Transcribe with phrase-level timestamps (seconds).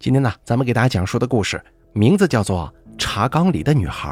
[0.00, 4.08] 今天呢，咱们给大家讲述的故事名字叫做《茶缸里的女孩》。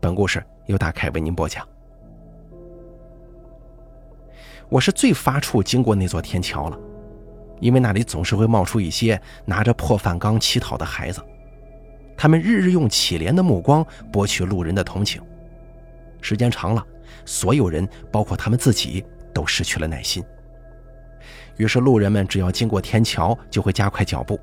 [0.00, 1.64] 本故事由大凯为您播讲。
[4.68, 6.76] 我是最发怵经过那座天桥了，
[7.60, 11.22] 因为那里总是会冒出一些拿着破饭缸乞讨的孩子，
[12.16, 15.22] 他们日日用乞怜的目光博取路人的同情。
[16.20, 16.84] 时间长了，
[17.24, 20.24] 所有人，包括他们自己，都失去了耐心。
[21.56, 24.36] 于是，路人们只要经过天桥，就会加快脚步。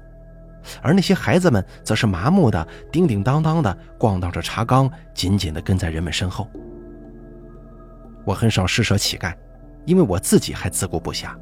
[0.82, 6.50] 而那些孩子们则是麻木的、叮叮当当的逛荡着茶缸，紧紧地跟在人们身后。
[8.24, 9.34] 我很少施舍乞丐，
[9.86, 11.36] 因为我自己还自顾不暇，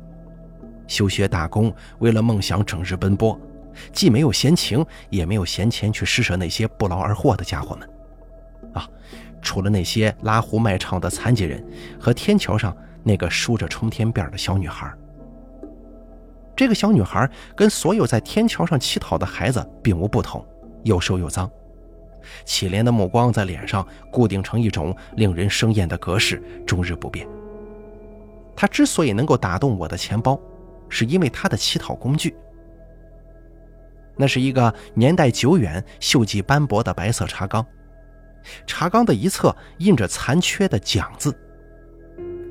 [0.87, 3.39] 休学打工，为了梦想整日奔波，
[3.91, 7.89] 既没有闲情，也没有闲钱去施舍那些不劳而获的家伙们。
[8.73, 8.88] 啊，
[9.41, 11.63] 除了那些拉胡卖唱的残疾人
[11.99, 14.89] 和天桥上那个梳着冲天辫的小女孩。
[16.59, 20.45] 这个小女孩跟所有在天桥上乞讨的孩子并无不同，
[20.83, 21.49] 又瘦又脏，
[22.43, 27.25] 乞怜的目光在脸上固定成一种令人生厌的格式，终日不变。
[28.57, 30.38] 她之所以能够打动我的钱包，
[30.89, 32.35] 是因为她的乞讨工具。
[34.17, 37.66] 那是一个年代久远、锈迹斑驳的白色茶缸，
[38.67, 41.33] 茶缸的一侧印着残缺的“奖”字，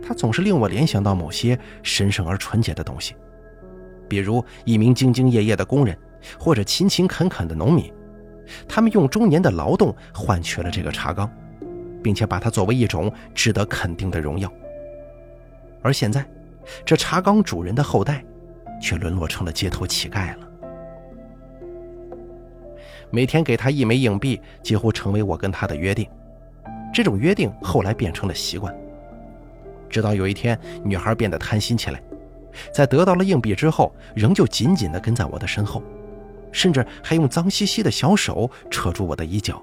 [0.03, 3.15] 它总是令我联想到某些神圣而纯洁的东西。
[4.09, 5.97] 比如一名兢兢业业的工人，
[6.39, 7.93] 或者勤勤恳恳的农民，
[8.67, 11.31] 他们用中年的劳动换取了这个茶缸，
[12.03, 14.51] 并且把它作为一种值得肯定的荣耀。
[15.83, 16.27] 而现在，
[16.85, 18.25] 这茶缸主人的后代，
[18.81, 20.49] 却沦落成了街头乞丐了。
[23.11, 26.07] 每天给他一枚硬币，几乎成为我跟他的约定。
[26.93, 28.75] 这种约定后来变成了习惯，
[29.89, 32.03] 直到有一天，女孩变得贪心起来。
[32.73, 35.83] 在得到了硬币之后，仍旧紧紧地跟在我的身后，
[36.53, 39.63] 甚至还用脏兮兮的小手扯住我的衣角，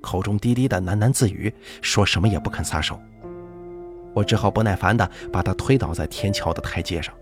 [0.00, 2.98] 口中低低的喃喃自语，说什么也不肯撒手。
[4.14, 7.14] 我只好不耐烦地把他推倒在天桥的台阶上。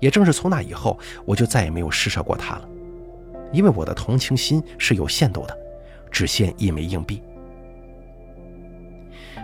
[0.00, 2.68] 也正是从那以后，我就再也没有施舍过他了，
[3.52, 5.56] 因为我的同情心是有限度的，
[6.10, 7.22] 只限一枚硬币。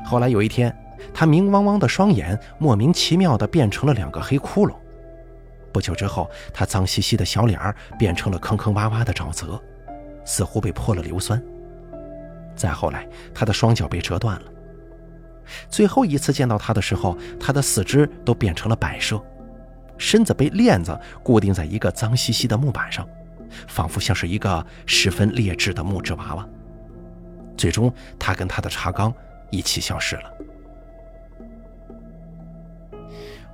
[0.05, 0.75] 后来有一天。
[1.12, 4.75] 他明汪汪的双眼莫名其妙地变成了两个黑窟窿。
[5.73, 9.61] 不久之后，他脏兮兮的小脸儿变成了坑坑洼洼的沼泽，
[10.25, 11.43] 似乎被泼了硫酸。
[12.55, 14.45] 再后来，他的双脚被折断了。
[15.69, 19.23] 最后一次见到他的时候，他的四肢都变成了摆设，
[19.99, 23.06] 身子被链子固定在一个脏兮兮的木板上，
[23.69, 26.49] 仿佛像是一个十分劣质的木质娃娃。
[27.56, 29.12] 最终，他跟他的茶缸
[29.51, 30.33] 一起消失了。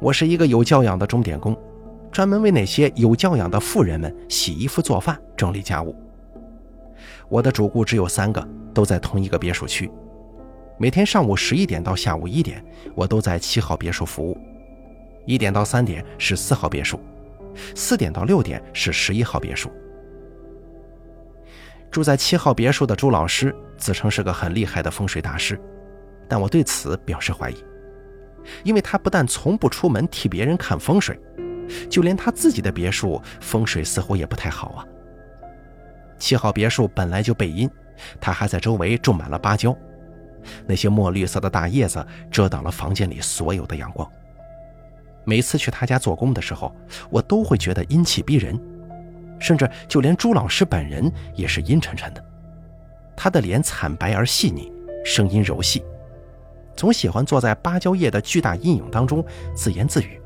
[0.03, 1.57] 我是一个有教养的钟点工，
[2.11, 5.95] 专门为那些有教养的富人们洗衣服、做饭、整理家务。
[7.29, 9.89] 我的主顾只有三个，都在同一个别墅区。
[10.77, 12.65] 每天上午十一点到下午一点，
[12.97, 14.37] 我都在七号别墅服务；
[15.25, 16.99] 一点到三点是四号别墅，
[17.77, 19.71] 四点到六点是十一号别墅。
[21.93, 25.57] 住在七号别墅的朱老师自称是个很厉害的风水大师，
[26.29, 27.55] 但我对此表示怀疑。
[28.65, 31.19] 因为他不但从不出门替别人看风水，
[31.89, 34.87] 就连他自己的别墅风水似乎也不太好啊。
[36.19, 37.69] 七号别墅本来就背阴，
[38.21, 39.77] 他还在周围种满了芭蕉，
[40.67, 44.09] 那些墨绿色的大叶子遮挡了房间里所有的阳光。
[45.25, 46.75] 每次去他家做工的时候，
[47.11, 48.61] 我都会觉得阴气逼人，
[49.39, 52.25] 甚至就连朱老师本人也是阴沉沉的。
[53.17, 54.73] 他的脸惨白而细腻，
[55.05, 55.85] 声音柔细。
[56.77, 59.25] 总喜欢坐在芭蕉叶的巨大阴影当中
[59.55, 60.21] 自言自语，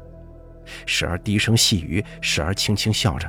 [0.87, 3.29] 时而低声细语，时而轻轻笑着，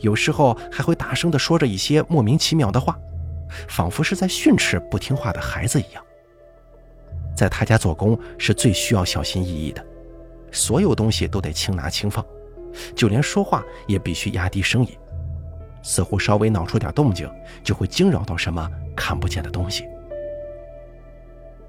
[0.00, 2.98] 有时候还会大声地说着一些莫名其妙的话，
[3.68, 6.04] 仿佛是在训斥不听话的孩子一样。
[7.34, 9.84] 在他家做工是最需要小心翼翼的，
[10.50, 12.24] 所有东西都得轻拿轻放，
[12.94, 14.90] 就连说话也必须压低声音，
[15.82, 17.30] 似乎稍微闹出点动静，
[17.64, 19.88] 就会惊扰到什么看不见的东西。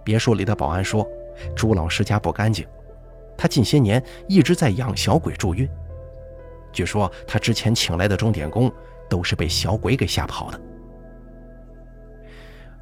[0.03, 1.07] 别墅里的保安说
[1.55, 2.67] ：“朱老师家不干净，
[3.37, 5.67] 他近些年一直在养小鬼助运。
[6.71, 8.71] 据说他之前请来的钟点工
[9.09, 10.59] 都是被小鬼给吓跑的。”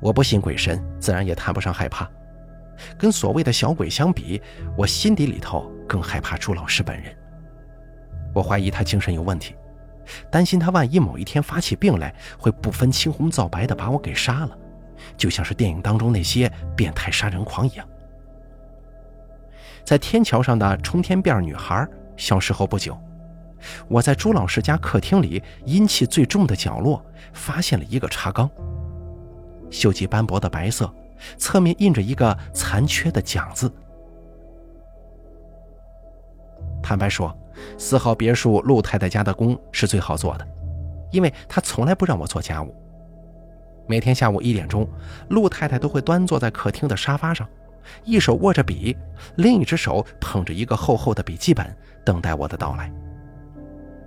[0.02, 2.10] 我不信鬼神，自然也谈不上害怕。
[2.98, 4.42] 跟所谓的小鬼相比，
[4.76, 7.16] 我心底里头更害怕朱老师本人。
[8.34, 9.54] 我怀疑他精神有问题，
[10.32, 14.58] 担心他万一某一天发起病来，会不分青红皂白的把我给杀了。
[15.18, 17.88] 就像是电影当中那些变态杀人狂一样。
[19.84, 22.98] 在天桥上的冲天辫女孩消失后不久，
[23.88, 27.04] 我在朱老师家客厅里阴气最重的角落
[27.34, 28.50] 发现了一个茶缸，
[29.70, 30.94] 锈迹斑驳的白色，
[31.38, 33.72] 侧面印着一个残缺的“蒋”字。
[36.84, 37.36] 坦白说，
[37.78, 40.48] 四号别墅陆太太家的工是最好做的，
[41.12, 42.76] 因为她从来不让我做家务。
[43.92, 44.88] 每天下午一点钟，
[45.28, 47.46] 陆太太都会端坐在客厅的沙发上，
[48.06, 48.96] 一手握着笔，
[49.36, 52.90] 另一只手捧着一个厚厚的笔记本，等待我的到来。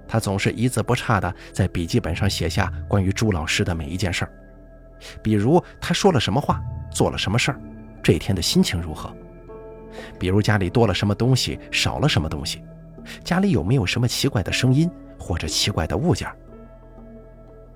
[0.08, 4.32] 她总是一字不差地在笔记本上写下关于朱老师的每一件事儿，
[5.22, 7.60] 比如他说了什么话，做了什么事儿，
[8.02, 9.10] 这一天的心情如何；
[10.18, 12.64] 比如家里多了什么东西，少了什么东西，
[13.22, 16.26] 家里有没有什么奇怪的声音或者奇怪的物件。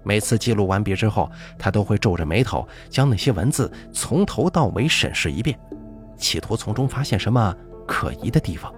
[0.09, 5.61] 每次记录完毕之后，他都会皱着眉头将那些文字从头到尾审视一遍，
[6.17, 7.55] 企图从中发现什么
[7.87, 8.73] 可疑的地方。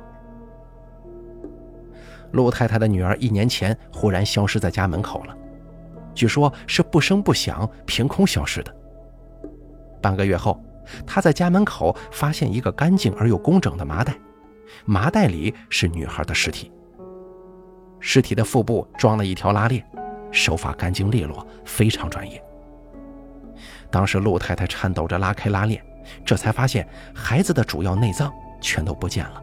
[2.32, 5.37] 陆太太的女儿一年前忽然消失在家门口了，
[6.17, 8.75] 据说是不声不响，凭空消失的。
[10.03, 10.61] 半个月后，
[11.06, 14.17] 她在家门口发现一个干净而又工整的麻袋，
[14.85, 16.73] 麻袋里是女孩的尸体。
[18.00, 19.87] 尸体的腹部装了一条拉链，
[20.31, 22.43] 手法干净利落，非常专业。
[23.91, 25.82] 当时陆太太颤抖着拉开拉链，
[26.25, 29.43] 这才发现孩子的主要内脏全都不见了。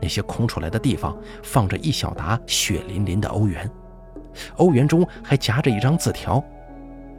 [0.00, 3.70] 那些空出来的地方放着一小沓血淋淋的欧元，
[4.56, 6.42] 欧元中还夹着一张字条，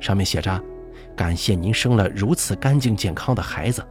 [0.01, 0.61] 上面写着
[1.15, 3.81] ：“感谢您生了如此干净健康的孩子，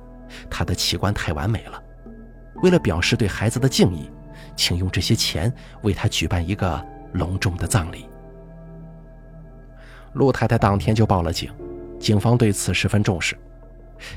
[0.51, 1.83] 他的器官太完美了。
[2.57, 4.11] 为了表示对孩子的敬意，
[4.55, 5.51] 请用这些钱
[5.83, 8.07] 为他举办一个隆重的葬礼。”
[10.15, 11.51] 陆太太当天就报了警，
[11.99, 13.37] 警方对此十分重视，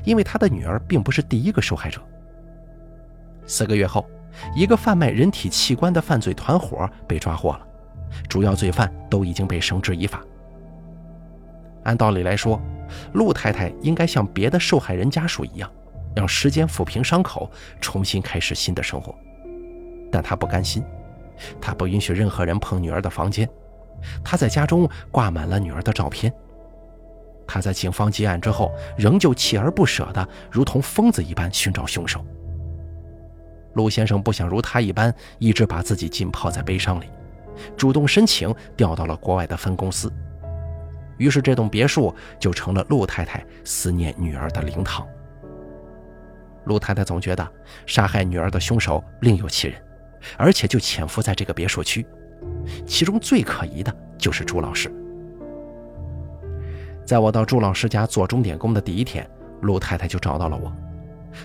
[0.04, 2.00] 因为她的女儿并不是第一个受害者。
[3.46, 4.04] 四个月后。
[4.54, 7.66] 一个贩卖人体器官的犯罪团伙被抓获了，
[8.28, 10.22] 主要罪犯都已经被绳之以法。
[11.84, 12.60] 按道理来说，
[13.14, 15.72] 陆太太应该像别的受害人家属一样，
[16.14, 17.50] 让时间抚平伤口，
[17.80, 19.14] 重新开始新的生活。
[20.12, 20.84] 但她不甘心，
[21.58, 23.48] 她不允许任何人碰女儿的房间，
[24.24, 26.32] 他在家中挂满了女儿的照片。
[27.46, 32.24] 他在警方结案之后，仍旧锲而不舍地，如同疯子一般寻找凶手。
[33.74, 37.06] 陆先生不想如他一般一直把自己浸泡在悲伤里，
[37.76, 40.12] 主动申请调到了国外的分公司。
[41.18, 45.06] 于是，这栋别墅就成了陆太太思念女儿的灵堂。
[46.64, 47.48] 陆太太总觉得
[47.86, 49.80] 杀害女儿的凶手另有其人，
[50.36, 52.04] 而且就潜伏在这个别墅区。
[52.86, 54.92] 其中最可疑的就是朱老师。
[57.04, 59.28] 在我到朱老师家做钟点工的第一天，
[59.60, 60.72] 陆太太就找到了我。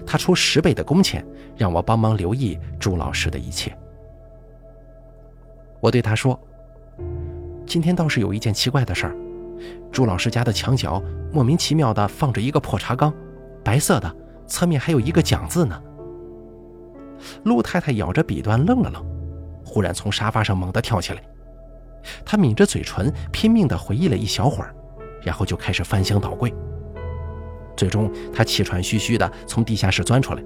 [0.06, 3.76] 她出十倍的工钱，让我帮忙留意朱老师的一切。
[5.80, 6.40] 我对她说
[7.68, 9.16] ：“今天倒是有一件奇怪的事儿，
[9.92, 11.02] 朱老师家的墙角
[11.32, 13.14] 莫名其妙的放着一个破茶缸，
[13.64, 14.16] 白色的，
[14.48, 15.80] 侧面还有一个奖字呢。”
[17.44, 19.06] 陆太太咬着笔端愣了愣，
[19.72, 21.24] 忽然从沙发上猛地跳起来，
[22.26, 24.76] 她抿着嘴唇，拼命地回忆了一小会儿，
[25.24, 26.54] 然后就开始翻箱倒柜。
[27.78, 30.44] 最终，他气喘吁吁地从地下室钻出来，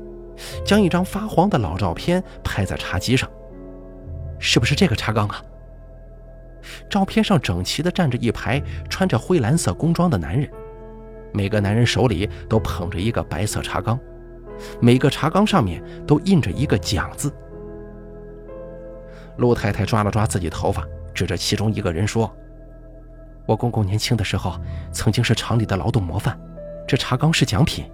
[0.63, 3.27] 将一张发黄的老照片拍在茶几上。
[4.37, 5.41] 是不是这个茶缸啊？
[6.87, 10.47] 照片上整齐地站着一排穿着灰蓝色工装的男人，
[11.33, 13.99] 每个男人手里都捧着一个白色茶缸，
[14.79, 17.33] 每个茶缸上面都印着一个“奖”字。
[19.37, 22.33] 陆太太抓了抓自己头发，指着其中一个人说
[23.45, 24.59] ：“我公公年轻的时候
[24.91, 26.39] 曾经是厂里的劳动模范。”
[26.87, 27.89] 这茶缸是奖品，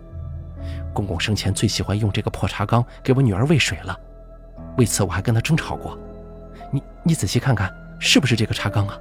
[0.93, 3.97] 公公生前最喜欢用这个破茶缸给我女儿喂水了，
[4.77, 5.97] 为此我还跟他争吵过。
[6.69, 8.99] 你你仔细看看，是不是这个茶缸啊？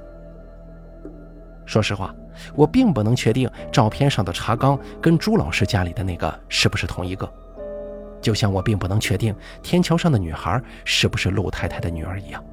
[1.65, 2.15] 说实话，
[2.55, 7.31] 我并不能确定照片上的茶缸跟朱老师家里的那个是不是同一个，
[8.21, 12.43] 就像我并不能确定天桥上的女孩是不是陆太太的女儿一样。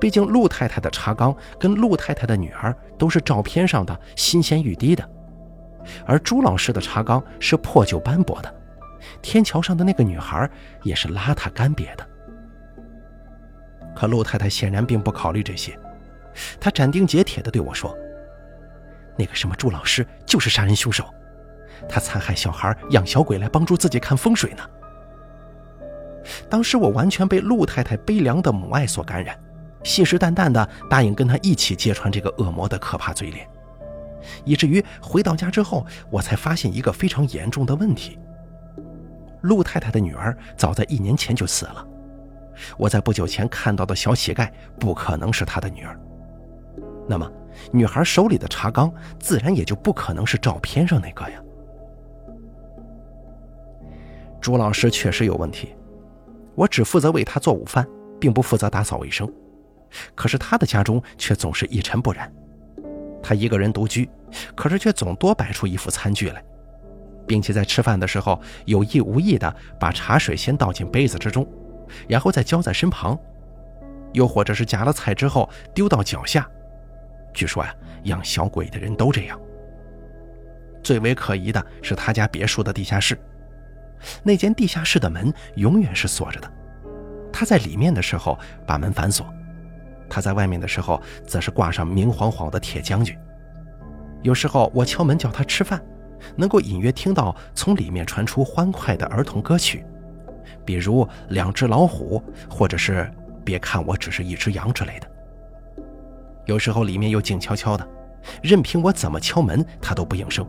[0.00, 5.08] 毕竟陆太太的茶缸跟陆太太的女儿都是照片上的新鲜欲滴的。
[6.06, 8.54] 而朱老师的茶缸是破旧斑驳的，
[9.20, 10.48] 天桥上的那个女孩
[10.82, 12.06] 也是邋遢干瘪的。
[13.94, 15.78] 可陆太太显然并不考虑这些，
[16.58, 17.96] 她斩钉截铁地对我说
[19.18, 21.04] ：“那个什么朱老师就是杀人凶手，
[21.88, 24.62] 他残害小孩，养小鬼来帮助自己看风水呢。”
[26.48, 29.38] 当时我完全被陆太太悲凉的母爱所感染，
[29.82, 33.46] 信誓旦旦地答应跟她一起揭穿这个恶魔的可怕嘴脸。
[34.42, 38.18] 以至于回到家之后，我才发现一个非常严重的问题：
[39.42, 41.86] 陆太太的女儿早在一年前就死了，
[42.78, 44.48] 我在不久前看到的小乞丐
[44.80, 46.00] 不可能是他的女儿。
[47.06, 47.30] 那么，
[47.70, 48.90] 女孩手里的茶缸
[49.20, 51.38] 自然也就不可能是照片上那个呀。
[54.44, 55.74] 朱老师确实有问题，
[56.54, 57.88] 我只负责为他做午饭，
[58.20, 59.26] 并不负责打扫卫生。
[60.14, 62.30] 可是他的家中却总是一尘不染。
[63.22, 64.06] 他一个人独居，
[64.54, 66.44] 可是却总多摆出一副餐具来，
[67.26, 71.48] 并且在吃饭的时候有意无意的把茶水先倒进杯子之中，
[72.06, 73.18] 然后再浇在身旁，
[74.12, 76.46] 又或者是夹了菜之后丢到脚下。
[77.32, 79.40] 据说呀，养小鬼的人都这样。
[80.82, 83.18] 最为可疑的是他家别墅的地下室，
[84.22, 86.50] 那间地下室的门永远是锁着的。
[87.32, 89.26] 他在里面的时候把门反锁。
[90.08, 93.16] 他在外面的时候，则是挂上明晃晃的铁将军。
[94.22, 95.82] 有时候我敲门叫他吃饭，
[96.36, 99.84] 能够隐约听到从里面传出欢快的儿童歌曲，
[100.64, 102.22] 比如《两只老虎》
[102.52, 103.10] 或者是
[103.44, 105.10] “别看我只是一只羊”之类的。
[106.46, 107.88] 有时候里面又静悄悄的，
[108.42, 110.46] 任凭我怎么敲门，他都不应声。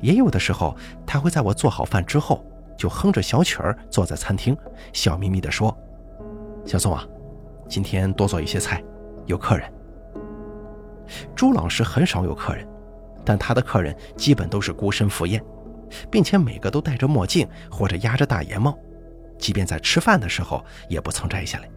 [0.00, 0.76] 也有的时候，
[1.06, 2.44] 他会在我做好饭之后，
[2.76, 4.56] 就哼着小曲儿坐在餐厅，
[4.92, 5.76] 笑眯眯地说
[6.66, 7.06] ：“小宋啊。”
[7.68, 8.82] 今天多做一些菜，
[9.24, 9.72] 有客人。
[11.34, 12.68] 朱老师很少有客人，
[13.24, 15.42] 但他的客人基本都是孤身赴宴，
[16.10, 18.78] 并且每个都戴着墨镜或者压着大檐帽，
[19.38, 21.68] 即便在吃饭的时候也不曾摘下来。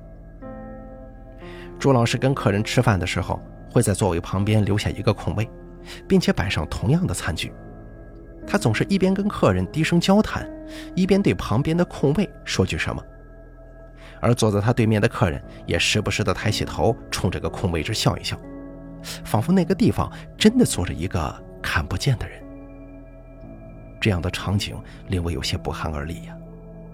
[1.79, 3.39] 朱老师跟客人吃饭的时候，
[3.71, 5.49] 会在座位旁边留下一个空位，
[6.09, 7.53] 并且摆上同样的餐具。
[8.47, 10.49] 他总是一边跟客人低声交谈，
[10.95, 13.03] 一边对旁边的空位说句什么。
[14.21, 18.39] 而坐在他对面的客人也时不时地抬起头，冲这个空位置笑一笑，
[19.23, 22.41] 仿佛那个地方真的坐着一个看不见的人。
[23.99, 24.75] 这样的场景
[25.07, 26.37] 令我有些不寒而栗呀，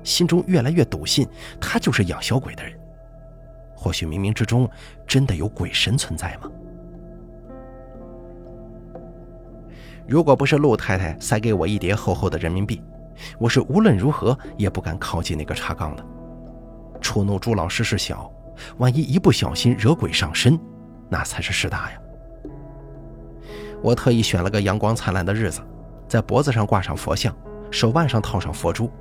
[0.03, 1.27] 心中越来越笃信
[1.59, 2.77] 他就是养小鬼的人。
[3.75, 4.69] 或许冥冥之中
[5.07, 6.49] 真的有鬼神存在吗？
[10.11, 12.83] 如果不是陆太太塞给我一叠厚厚的人民币，
[13.39, 16.05] 我是无论如何也不敢靠近那个茶缸的。
[16.99, 18.29] 触怒朱老师是小，
[18.77, 20.59] 万一一不小心惹鬼上身，
[21.07, 21.97] 那才是事大呀。
[23.81, 25.61] 我特意选了个阳光灿烂的日子，
[26.09, 27.33] 在脖子上挂上佛像，
[27.71, 28.91] 手腕上套上佛珠，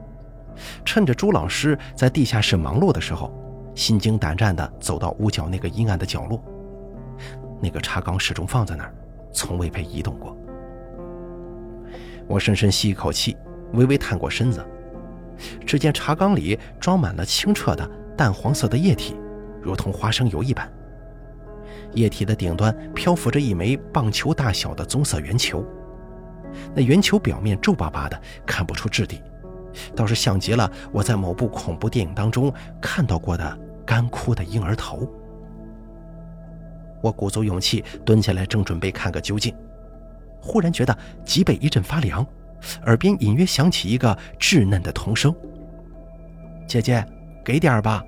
[0.85, 3.35] 趁着朱老师在地下室忙碌的时候，
[3.75, 6.41] 心惊胆战地走到屋角那个阴暗的角落。
[7.61, 8.95] 那个茶缸始终放在那儿，
[9.33, 10.37] 从未被移动过。
[12.31, 13.37] 我深深吸一口气，
[13.73, 14.65] 微微探过身子。
[15.67, 19.17] 只见茶缸里装满了清澈的淡黄色的液体，
[19.61, 20.71] 如同花生油一般。
[21.95, 25.67] 液体的顶端漂浮着一枚棒球大小的棕色圆球，
[26.73, 29.21] 那圆球表面皱巴巴的，看不出质地，
[29.97, 35.05] 倒是像极了我在某部恐怖电影当中看到过的干枯的婴儿头。
[37.03, 39.53] 我鼓足勇气蹲下来，正准备看个究竟，
[40.41, 42.27] 忽然觉得脊背一阵发凉。
[42.85, 45.35] 耳边隐约响起一个稚嫩的童声
[46.69, 47.03] ：“姐姐，
[47.43, 48.05] 给点吧，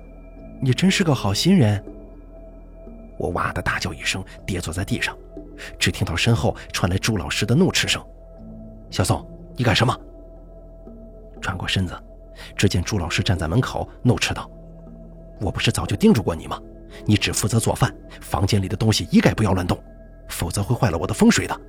[0.61, 1.83] 你真是个好心人。”
[3.17, 5.17] 我哇的大叫一声，跌坐在地上，
[5.79, 7.99] 只听到身后传来朱老师的怒斥声
[8.91, 9.99] ：“小宋，你干什么？”
[11.41, 11.99] 转过身子，
[12.55, 14.47] 只见朱老师站在门口，怒斥道
[15.41, 16.61] ：“我不是早就叮嘱过你吗？
[17.07, 19.81] 你只负责做饭，房间里的东西一概不要乱动，
[20.29, 21.59] 否则会坏了我的风水的。”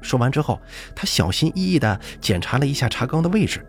[0.00, 0.60] 说完之后，
[0.94, 3.64] 他小心翼翼地检查了一下茶缸的位置，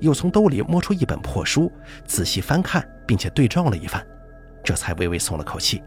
[0.00, 1.70] 又从兜里摸出一本破书，
[2.06, 4.04] 仔细翻看，并且对照了一番，
[4.64, 5.82] 这才微微松了口气。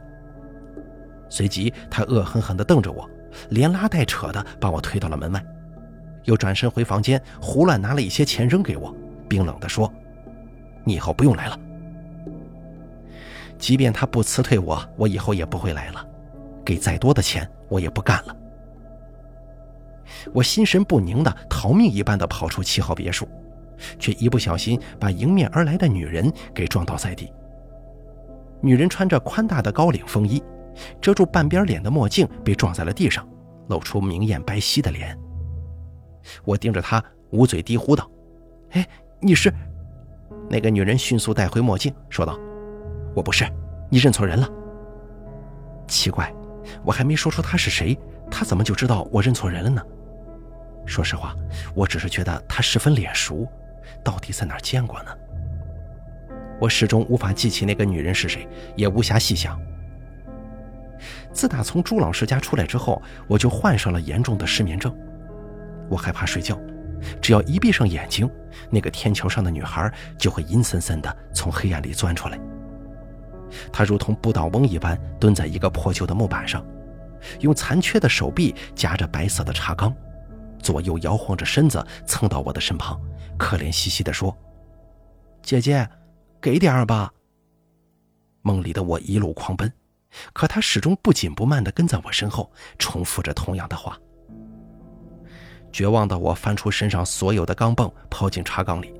[1.29, 3.09] 随即，他恶狠狠地瞪着我，
[3.49, 5.43] 连拉带扯地把我推到了门外，
[6.25, 8.95] 又转身回房间，胡乱拿了一些钱扔给我，
[9.27, 9.91] 冰冷地说
[10.85, 11.59] ：“你以后不用来了。
[13.57, 16.05] 即便他不辞退我，我以后也不会来了。
[16.63, 18.35] 给再多的钱，我也不干了。”
[20.33, 23.27] 我心神不宁的逃命一般的跑出七号别墅，
[24.00, 27.31] 却一不小心把迎面而来的女人给撞倒在地。
[28.62, 30.41] 女人穿着宽大的高领风衣，
[31.01, 33.27] 遮住半边脸的墨镜被撞在了地上，
[33.67, 35.17] 露出明艳白皙的脸。
[36.45, 38.10] 我盯着她，捂嘴低呼道
[38.72, 38.88] ：“哎，
[39.19, 39.53] 你是？”
[40.50, 42.39] 那个女人迅速带回墨镜，说道
[43.15, 43.45] ：“我不是，
[43.89, 44.50] 你认错人了。”
[45.88, 46.33] 奇怪，
[46.86, 47.98] 我还没说出她是谁，
[48.33, 49.81] 他怎么就知道我认错人了呢？
[50.85, 51.35] 说实话，
[51.75, 53.47] 我只是觉得他十分脸熟，
[54.03, 55.11] 到底在哪儿见过呢？
[56.59, 59.61] 我始终无法记起那个女人是谁，也无暇细想。
[61.31, 64.93] 自打从朱老师家出来之后，我就患上了严重的失眠症。
[65.87, 66.59] 我害怕睡觉，
[67.21, 68.29] 只要一闭上眼睛，
[68.69, 72.39] 那个天桥上的女孩就会阴森森的从黑暗里钻出来。
[73.71, 76.65] 她如同不倒翁一般蹲在一个破旧的木板上，
[77.39, 79.95] 用残缺的手臂夹着白色的茶缸，
[80.59, 82.99] 左右摇晃着身子蹭到我的身旁，
[83.37, 84.35] 可怜兮兮地说
[85.41, 85.87] ：“姐姐，
[86.41, 87.11] 给点儿吧。”
[88.41, 89.71] 梦里的我一路狂奔，
[90.33, 93.97] 可她始终不紧不慢地跟在我身后，重复着同样的话。
[95.71, 98.93] 绝望的我翻出身上所有的钢镚，抛进茶缸里。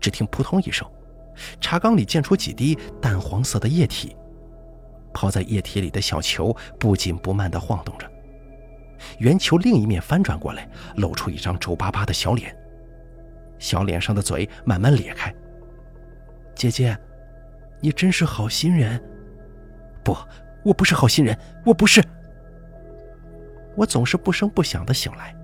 [0.00, 0.88] 只听扑通一声，
[1.60, 4.16] 茶缸里溅出几滴淡黄色的液体。
[5.12, 8.08] 泡在液体里的小球不紧不慢地晃动着，
[9.18, 12.54] 圆球另一面翻转过来，露出一张皱巴巴的小脸。
[13.58, 15.34] 小脸上的嘴慢慢裂开。
[16.54, 16.96] 姐姐，
[17.80, 19.00] 你真是好心人。
[20.04, 20.16] 不，
[20.64, 22.02] 我不是好心人，我不是。
[23.76, 25.34] 我总是不声不响地醒来。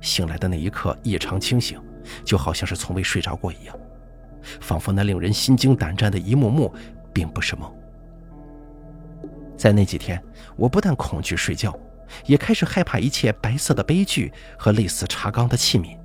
[0.00, 1.78] 醒来的那一刻异常清醒，
[2.24, 3.78] 就好像是从未睡着过一样，
[4.60, 6.74] 仿佛那令人心惊胆战的一幕幕
[7.12, 7.70] 并不是梦。
[9.60, 10.18] 在那几天，
[10.56, 11.78] 我不但恐惧睡觉，
[12.24, 15.98] 也开始害怕一切白色的杯具和类似茶缸的器皿，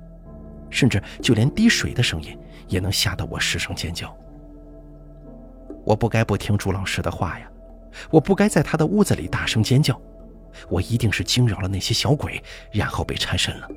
[0.68, 4.14] 甚至就连滴水的声音也能吓得我失声尖叫。
[5.86, 7.50] 我不该不听朱老师的话呀，
[8.10, 9.98] 我不该在他的屋子里大声尖叫，
[10.68, 13.68] 我一定是惊扰了那些小鬼，然后被缠身了。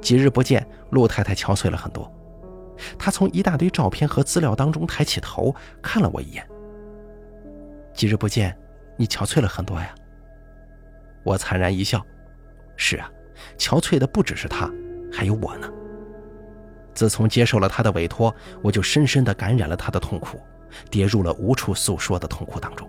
[0.00, 2.08] 几日不见，陆太太憔悴了很多。
[2.98, 6.46] 她从一大堆照片和资料当中抬起头，看了我一眼。
[7.94, 8.56] 几日不见，
[8.96, 9.94] 你憔悴了很多呀。
[11.24, 12.04] 我惨然一笑
[12.76, 13.10] ：“是啊，
[13.56, 14.70] 憔悴的不只是她，
[15.12, 15.68] 还有我呢。
[16.94, 20.40] 自从接受了她的委托，我就深深地感染了她的痛苦，
[20.90, 22.88] 跌入了无处诉说的痛苦当中。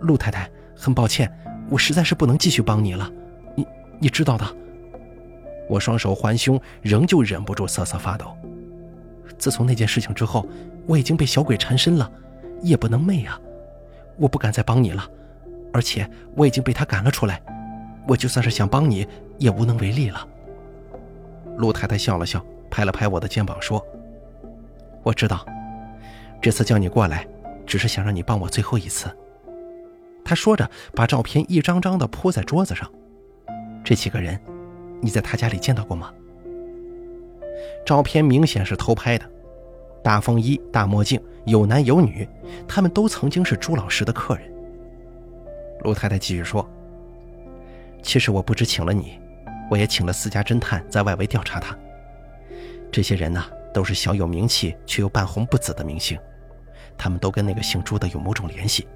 [0.00, 1.30] 陆太太，很抱歉，
[1.68, 3.10] 我实在是不能继续帮你了。
[3.54, 3.66] 你，
[4.00, 4.46] 你知道的。”
[5.68, 8.36] 我双手环胸，仍旧忍不住瑟瑟发抖。
[9.38, 10.46] 自从那件事情之后，
[10.86, 12.10] 我已经被小鬼缠身了，
[12.62, 13.40] 夜不能寐啊！
[14.16, 15.08] 我不敢再帮你了，
[15.72, 17.42] 而且我已经被他赶了出来，
[18.06, 19.06] 我就算是想帮你，
[19.38, 20.26] 也无能为力了。
[21.56, 23.84] 陆太太笑了笑，拍了拍我的肩膀，说
[25.02, 25.44] ：“我知道，
[26.40, 27.26] 这次叫你过来，
[27.66, 29.10] 只是想让你帮我最后一次。”
[30.24, 32.90] 她说着，把照片一张张地铺在桌子上。
[33.84, 34.38] 这几个人。
[35.02, 36.12] 你在他家里见到过吗？
[37.84, 39.24] 照片明显是偷拍的，
[40.02, 42.28] 大风衣、大墨镜，有男有女，
[42.68, 44.52] 他们都曾经是朱老师的客人。
[45.82, 46.68] 陆太太继续说
[48.02, 49.18] ：“其实我不止请了你，
[49.70, 51.76] 我也请了私家侦探在外围调查他。
[52.92, 56.18] 这些人呢，都是小有名气却又半红不紫的明星，
[56.98, 58.86] 他们都跟那个姓朱的有某种联系。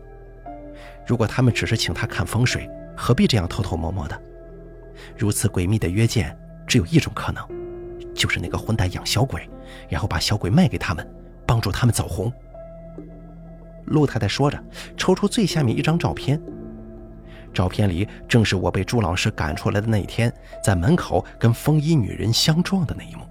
[1.06, 4.20] 如果他们只是请他看风水，何必这样偷偷摸摸的？”
[5.16, 7.42] 如此诡秘的约见，只有一种可能，
[8.14, 9.48] 就是那个混蛋养小鬼，
[9.88, 11.06] 然后把小鬼卖给他们，
[11.46, 12.32] 帮助他们走红。
[13.86, 14.62] 陆太太说着，
[14.96, 16.40] 抽出最下面一张照片。
[17.52, 23.24] 照片里正是我被朱老师赶出来的那一天，在门口跟风衣女人相撞的那一幕。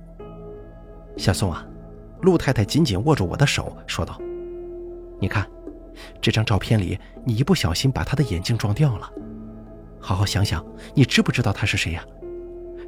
[1.18, 1.66] 小宋啊，
[2.22, 4.18] 陆太太紧紧握住我的手，说道
[5.20, 5.46] ：“你看，
[6.22, 9.10] 这张照片里，你一不小心把他的眼镜撞掉了。”
[10.00, 12.04] 好好想想，你知不知道他是谁呀？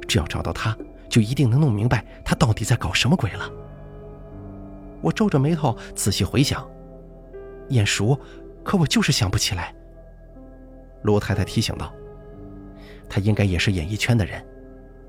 [0.08, 0.76] 只要找到他，
[1.16, 3.50] 就一定能弄明白他到底在搞什么鬼了。
[5.00, 6.68] 我皱着眉头仔细回想，
[7.70, 8.20] 眼熟，
[8.62, 9.74] 可我就是想不起来。
[11.04, 11.90] 陆太太提醒道
[13.08, 14.44] ：“他应该也是演艺圈的人，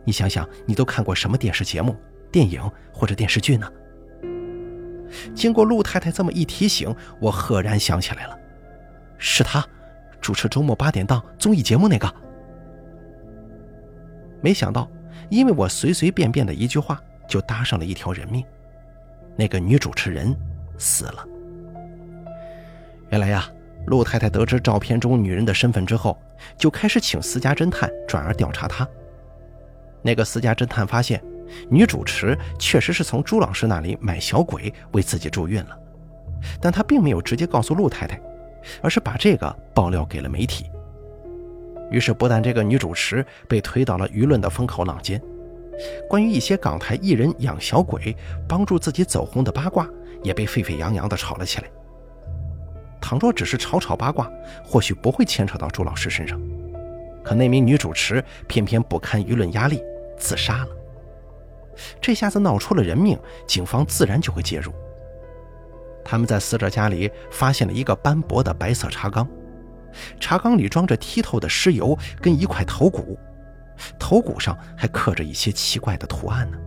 [0.05, 1.93] 你想想，你都看过什么电视节目、
[2.31, 2.61] 电影
[2.93, 3.69] 或者电视剧呢？”
[5.35, 8.39] 经过陆太太这么一提醒，我赫然想起来了，
[9.17, 9.61] 是他。
[10.21, 12.09] 主持周末八点档综艺节目那个，
[14.39, 14.89] 没想到，
[15.29, 18.43] 因为我随随便便的一句话，就搭上了一条人命。
[19.35, 20.35] 那个女主持人
[20.77, 21.25] 死了。
[23.09, 23.49] 原来呀，
[23.85, 26.17] 陆太太得知照片中女人的身份之后，
[26.57, 28.87] 就开始请私家侦探转而调查她。
[30.01, 31.23] 那个私家侦探发现，
[31.69, 35.77] 女主持确实是从朱老师那里买小鬼为自己助孕了，
[36.61, 38.19] 但他并没有直接告诉陆太太。
[38.81, 40.69] 而是把这个爆料给了媒体，
[41.91, 45.21] 于是不但这个女主持被推到了舆论的风口浪尖，
[46.09, 48.15] 关于一些港台艺人养小鬼
[48.47, 49.87] 帮助自己走红的八卦
[50.23, 51.67] 也被沸沸扬扬地吵了起来。
[52.99, 54.29] 倘若只是炒炒八卦，
[54.65, 56.39] 或许不会牵扯到朱老师身上，
[57.23, 59.81] 可那名女主持偏偏不堪舆论压力
[60.17, 60.67] 自杀了，
[62.01, 64.73] 这下子闹出了人命，警方自然就会介入。
[66.03, 69.27] 他们在死者家里发现了一个斑驳的白色茶缸，
[70.19, 73.17] 茶缸里装着剔透的尸油跟一块头骨，
[73.97, 76.57] 头骨上还刻着一些奇怪的图案呢。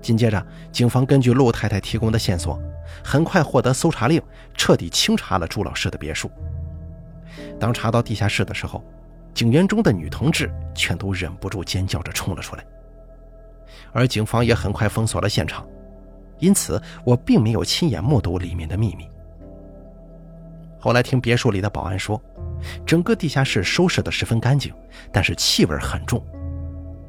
[0.00, 2.58] 紧接着，警方根据陆太太提供的线索，
[3.04, 4.22] 很快获得搜查令，
[4.54, 6.30] 彻底清查了朱老师的别墅。
[7.58, 8.82] 当查到地下室的时候，
[9.34, 12.64] 警员中的女同志全都忍不住尖叫着冲了出来，
[13.92, 15.68] 而警方也很快封锁了现场，
[16.38, 19.06] 因此我并没有亲眼目睹里面的秘密。
[20.80, 22.20] 后来听别墅里的保安说，
[22.86, 24.72] 整个地下室收拾得十分干净，
[25.12, 26.24] 但是气味很重。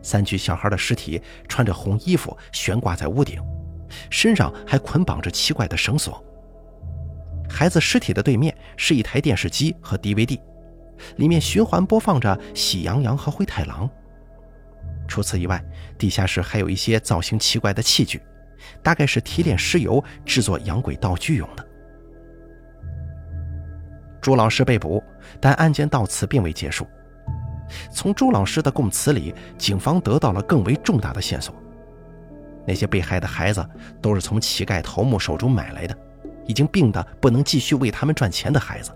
[0.04, 3.42] 三具小孩的尸体穿着红衣服悬挂在屋顶，
[4.10, 6.24] 身上还捆绑着奇怪的绳索。
[7.50, 10.40] 孩子尸体的对面是一台电视机和 DVD，
[11.18, 13.88] 里面循环播放着《喜羊羊和灰太狼》。
[15.08, 15.64] 除此以外，
[15.98, 18.22] 地下室还有一些造型奇怪的器具，
[18.82, 21.68] 大概是提炼尸油制作洋鬼道具用的。
[24.22, 25.04] 朱老师被捕，
[25.40, 26.86] 但案件到此并未结束。
[27.90, 31.56] 从朱老师的供词里，警方得到了更为重大的线索。
[32.66, 33.68] 那些被害的孩子
[34.00, 35.98] 都是从乞丐头目手中买来的，
[36.46, 38.92] 已经病得不能继续为他们赚钱的孩子。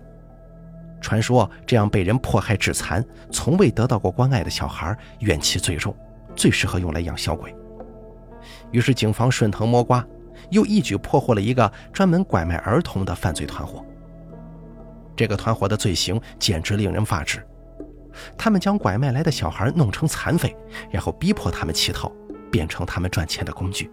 [1.00, 5.94] 传说这样被人迫害致残、从未得到过关爱的小孩，怨气最重，
[6.36, 7.54] 最适合用来养小鬼。
[8.70, 10.06] 于是警方顺藤摸瓜，
[10.50, 13.84] 又一举破获了一个专门拐卖儿童的犯罪团伙。
[15.16, 17.42] 这个团伙的罪行简直令人发指。
[18.38, 20.56] 他们将拐卖来的小孩弄成残废，
[20.90, 22.10] 然后逼迫他们乞讨，
[22.50, 23.90] 变成他们赚钱的工具。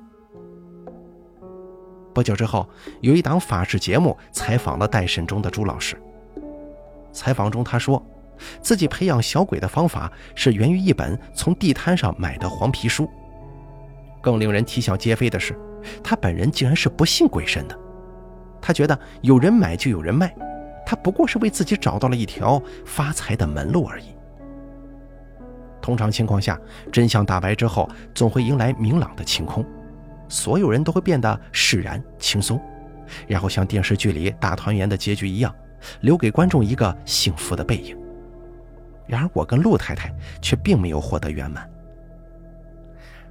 [2.13, 2.69] 不久之后，
[3.01, 5.99] 有一档法制节目采访了待审中的朱老师。
[7.11, 8.01] 采访中，他说
[8.61, 13.09] 自己培养小鬼的方法是源于一本从地摊上买的黄皮书。
[14.21, 15.59] 更令人啼笑皆非的是，
[16.01, 17.77] 他本人竟然是不信鬼神的。
[18.61, 20.33] 他觉得有人买就有人卖。
[20.85, 24.05] 他不过是为自己找到了一条发财的门路而已。
[25.81, 26.59] 通常情况下，
[26.91, 29.65] 真相大白之后，总会迎来明朗的晴空，
[30.27, 32.61] 所有人都会变得释然轻松，
[33.27, 35.53] 然后像电视剧里大团圆的结局一样，
[36.01, 37.97] 留给观众一个幸福的背影。
[39.07, 41.69] 然而，我跟陆太太却并没有获得圆满。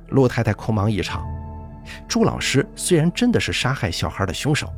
[0.08, 1.26] 陆太太空忙一场。
[2.06, 4.72] 朱老师虽然真的是杀害小孩的凶手。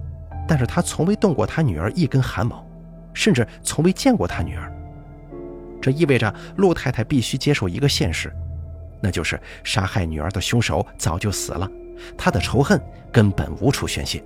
[0.46, 2.63] 但是他从未动过他女儿一根汗毛，
[3.14, 4.70] 甚至从未见过他女儿。
[5.80, 8.30] 这意味着陆太太必须接受一个现实，
[9.00, 11.70] 那就是杀害女儿的凶手早就死了，
[12.16, 12.80] 他的仇恨
[13.12, 14.22] 根本无处宣泄。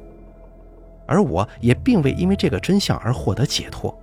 [1.07, 3.97] 而我也并未因为这个真相而获得解脱。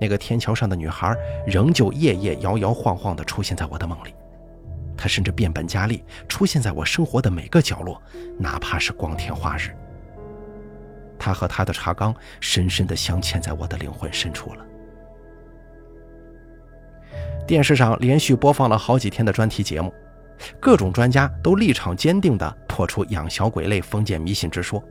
[0.00, 4.14] 那个天桥上的女孩仍旧夜夜摇摇晃晃地出现在我的梦里，
[4.96, 8.02] 她甚至变本加厉，出现在我生活的每个角落，
[8.38, 9.70] 哪怕是光天化日。
[11.18, 14.66] 他和他的茶缸深深地镶嵌在我的灵魂深处了。
[17.46, 19.92] 电视上连续播放了好几天的专题节目，
[20.60, 24.82] 各种专家都立场坚定地破除养小鬼类封建迷信之说。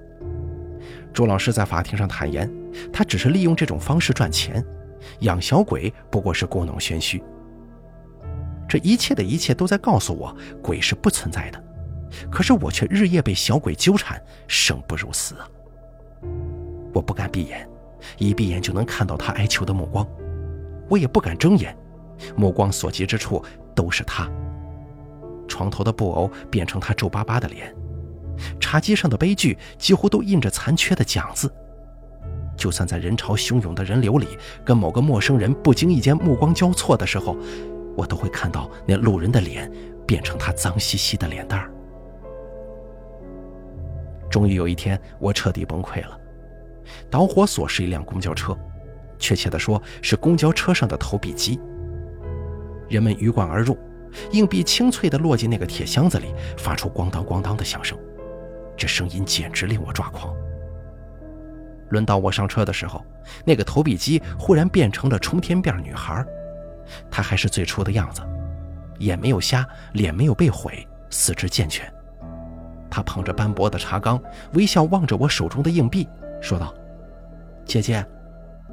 [1.13, 2.51] 朱老师在法庭上坦言，
[2.93, 4.63] 他只是利用这种方式赚钱，
[5.19, 7.21] 养小鬼不过是故弄玄虚。
[8.67, 11.63] 这一切的一切都在告诉我，鬼是不存在的，
[12.31, 15.47] 可是我却日夜被小鬼纠缠，生不如死啊！
[16.95, 17.67] 我不敢闭眼，
[18.17, 20.05] 一闭眼就能看到他哀求的目光；
[20.89, 21.77] 我也不敢睁眼，
[22.37, 23.43] 目光所及之处
[23.75, 24.31] 都是他。
[25.45, 27.75] 床头的布偶变成他皱巴巴的脸，
[28.61, 31.53] 茶几上的杯具几乎都印着残缺的讲字。
[32.55, 37.35] 就算在人潮汹涌的人流里，跟某个陌生人不经意间目光交错的时候，
[37.97, 39.69] 我都会看到那路人的脸
[40.07, 41.69] 变成他脏兮兮的脸蛋儿。
[44.29, 46.17] 终于有一天，我彻底崩溃了。
[47.09, 48.57] 导火索是一辆公交车，
[49.17, 51.59] 确切的说是公交车上的投币机。
[52.87, 53.77] 人们鱼贯而入，
[54.31, 57.97] 硬币清脆地落进那个铁箱子里，发出咣当咣当的响声，
[58.77, 60.33] 这声音简直令我抓狂。
[61.89, 63.03] 轮到我上车的时候，
[63.45, 66.25] 那个投币机忽然变成了冲天辫女孩，
[67.09, 68.21] 她还是最初的样子，
[68.99, 71.91] 眼没有瞎，脸没有被毁，四肢健全。
[72.89, 74.21] 她捧着斑驳的茶缸，
[74.53, 76.07] 微笑望着我手中的硬币。
[76.41, 76.73] 说道
[77.65, 78.05] ：“姐姐，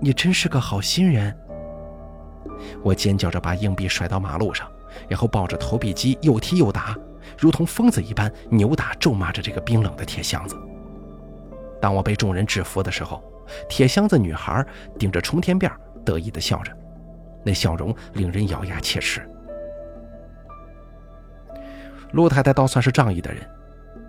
[0.01, 1.37] 你真是个好心人。”
[2.83, 4.71] 我尖叫着把硬币甩到马路上，
[5.09, 6.97] 然后抱着投币机又踢又打，
[7.39, 10.57] 如同疯子一般扭打咒骂着这个冰冷的铁箱子。
[11.81, 13.23] 当我被众人制服的时候，
[13.69, 14.65] 铁箱子女孩
[14.99, 15.71] 顶着冲天辫，
[16.05, 16.73] 得意地笑着，
[17.45, 19.27] 那笑容令人咬牙切齿。
[22.13, 23.43] 陆太太倒算是仗义的人，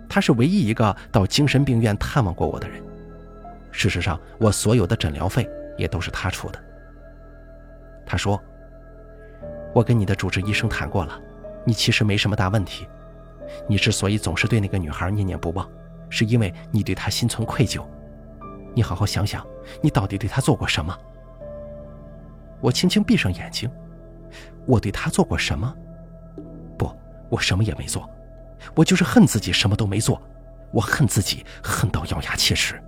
[0.08, 2.83] 她是唯一一个到精神病院探望过我的人。
[3.76, 6.64] 事实上，我所有的诊疗费也都是他出的。
[8.06, 8.40] 他说
[9.74, 11.20] ：“我跟你的主治医生谈过了，
[11.66, 12.86] 你其实没什么大问题。
[13.68, 15.68] 你之所以总是对那个女孩念念不忘，
[16.08, 17.84] 是因为你对她心存愧疚。
[18.74, 19.44] 你好好想想，
[19.82, 20.96] 你到底对她做过什么？”
[22.62, 23.68] 我轻轻闭上眼睛，
[24.66, 25.74] 我对她做过什么？
[26.78, 26.88] 不，
[27.28, 28.08] 我什么也没做，
[28.76, 30.22] 我就是恨自己什么都没做，
[30.70, 32.80] 我恨自己恨到咬牙切齿。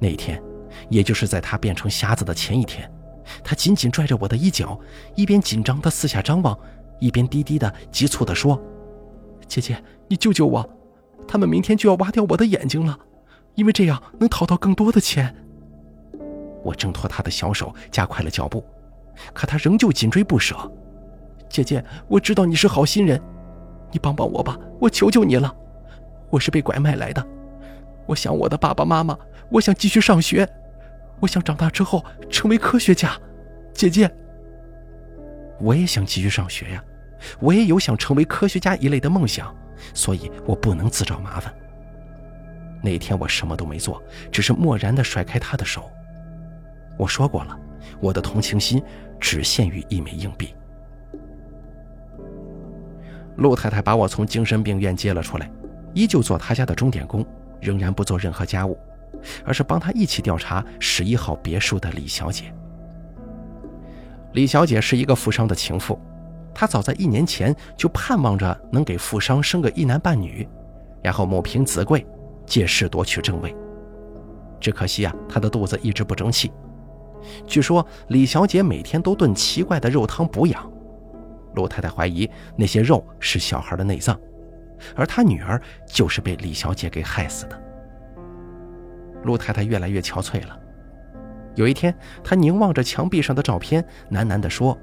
[0.00, 0.42] 那一天，
[0.88, 2.90] 也就是在他变成瞎子的前一天。
[3.44, 4.76] 他紧紧拽着我的衣角，
[5.14, 6.58] 一边紧张地四下张望，
[6.98, 8.60] 一边低低的、急促地说
[9.46, 10.68] ：“姐姐，你救救我！
[11.28, 12.98] 他们明天就要挖掉我的眼睛了，
[13.54, 15.32] 因为这样能讨到更多的钱。”
[16.64, 18.64] 我挣脱他的小手，加快了脚步，
[19.32, 20.56] 可他仍旧紧追不舍。
[21.48, 23.20] “姐姐，我知道你是好心人，
[23.92, 25.54] 你帮帮我吧，我求求你了！
[26.30, 27.24] 我是被拐卖来的，
[28.06, 29.16] 我想我的爸爸妈妈，
[29.50, 30.48] 我想继续上学。”
[31.20, 33.12] 我想长大之后成为科学家，
[33.74, 34.10] 姐姐。
[35.60, 36.82] 我也想继续上学呀，
[37.38, 39.54] 我也有想成为科学家一类的梦想，
[39.92, 41.54] 所以我不能自找麻烦。
[42.82, 45.90] 那天我什么都没做，只是漠然的甩开他的手。
[46.96, 47.54] 我说过了，
[48.00, 48.82] 我的同情心
[49.20, 50.54] 只限于一枚硬币。
[53.36, 55.50] 陆太太把我从精神病院接了出来，
[55.92, 57.22] 依旧做她家的钟点工，
[57.60, 58.78] 仍然不做任何家务。
[59.44, 62.52] 而是帮他一起调查十一号别墅的李小姐。
[64.32, 65.98] 李小姐是一个富商的情妇，
[66.54, 70.48] 她早在一年前就盼望着能给富商生个一男半女，
[71.02, 72.06] 然后母凭子贵，
[72.46, 73.54] 借势夺取正位。
[74.60, 76.52] 只可惜啊，她的肚子一直不争气。
[77.46, 80.70] 据说李小姐每天都炖奇怪的肉汤补养，
[81.54, 84.18] 陆太太怀疑那些肉是小孩的内脏，
[84.94, 87.60] 而她女儿就是被李小姐给害死的。
[89.24, 90.58] 陆太太越来越憔悴了。
[91.56, 94.78] 有一天，她凝望着墙壁上的照片，喃喃地说：“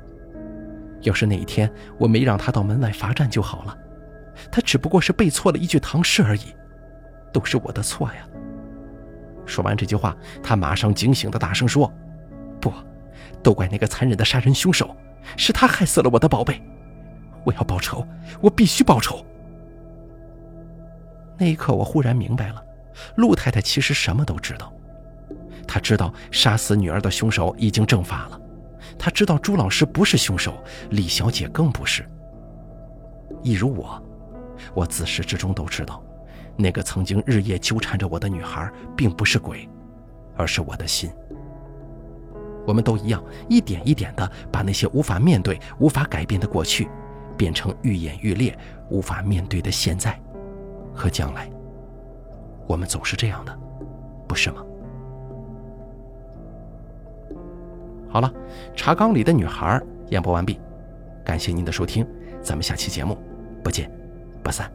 [1.01, 3.77] 要是那一天我没让他到门外罚站就好了。
[4.51, 6.53] 他只不过是背错了一句唐诗而已，
[7.31, 8.27] 都是我的错呀。”
[9.45, 11.91] 说完这句话，她马上警醒地大声说
[12.59, 12.71] ：“不，
[13.41, 14.95] 都怪那个残忍的杀人凶手，
[15.37, 16.61] 是他害死了我的宝贝。
[17.45, 18.05] 我要报仇，
[18.41, 19.25] 我必须报仇。”
[21.39, 22.61] 那一刻，我忽然明白了。
[23.15, 24.73] 陆太太其实什么都知道，
[25.67, 28.39] 她知道杀死女儿的凶手已经正法了，
[28.97, 30.53] 她知道朱老师不是凶手，
[30.89, 32.07] 李小姐更不是。
[33.43, 34.01] 一如我，
[34.73, 36.03] 我自始至终都知道，
[36.55, 39.69] 那个曾经日夜纠缠着我的女孩，并不是鬼，
[40.35, 41.09] 而是我的心。
[42.65, 46.89] 我们都一样，一点一点地把那些无法面对、无法改变的过去，
[47.37, 48.57] 变成愈演愈烈、
[48.89, 50.19] 无法面对的现在
[50.93, 51.49] 和将来。
[52.67, 53.57] 我们总是这样的，
[54.27, 54.63] 不是吗？
[58.09, 58.31] 好了，
[58.75, 60.59] 茶缸里的女孩演播完毕，
[61.23, 62.05] 感谢您的收听，
[62.41, 63.17] 咱们下期节目
[63.63, 63.91] 不见
[64.43, 64.71] 不散。